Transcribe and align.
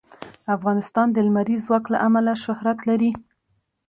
افغانستان 0.55 1.07
د 1.11 1.17
لمریز 1.27 1.61
ځواک 1.67 1.85
له 1.93 1.97
امله 2.07 2.33
شهرت 2.43 2.79
لري. 2.89 3.11